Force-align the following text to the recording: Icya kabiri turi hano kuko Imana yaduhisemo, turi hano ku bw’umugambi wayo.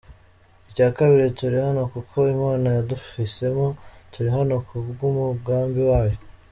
Icya 0.69 0.87
kabiri 0.97 1.35
turi 1.37 1.57
hano 1.65 1.81
kuko 1.93 2.15
Imana 2.35 2.67
yaduhisemo, 2.77 3.65
turi 4.11 4.29
hano 4.37 4.55
ku 4.67 4.75
bw’umugambi 4.89 5.81
wayo. 5.89 6.19